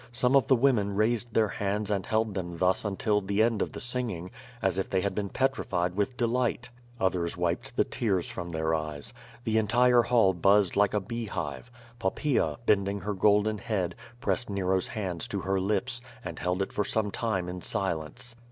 [0.11, 3.73] Some of the women raised their hands and held them thus until the end of
[3.73, 6.71] the singing, as if they had been petrified with delight.
[6.99, 9.13] Others wiped the tears from their eyes.
[9.43, 11.69] The en tire hall buzzed like a beehive.
[11.99, 16.83] Poppaea, bending her golden head, pressed Nero's hands to her lips, and held it for
[16.83, 18.35] some time in silence.